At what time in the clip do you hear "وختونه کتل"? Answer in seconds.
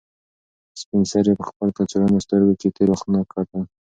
2.91-3.61